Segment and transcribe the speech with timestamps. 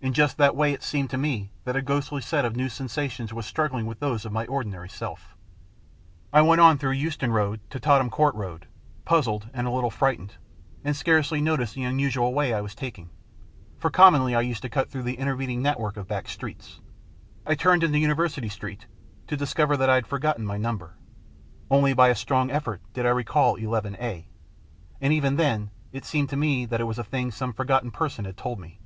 [0.00, 3.30] In just that way it seemed to me that a ghostly set of new sensations
[3.34, 5.36] was struggling with those of my ordinary self.
[6.32, 8.68] I went on through Euston Road to Tottenham Court Road,
[9.04, 10.36] puzzled, and a little frightened,
[10.82, 13.10] and scarcely noticed the unusual way I was taking,
[13.76, 16.80] for commonly I used to cut through the intervening network of back streets.
[17.44, 18.86] I turned into University Street,
[19.26, 20.94] to discover that I had forgotten my number.
[21.70, 24.24] Only by a strong effort did I recall IIA,
[25.02, 28.24] and even then it seemed to me that it was a thing some forgotten person
[28.24, 28.80] had told me.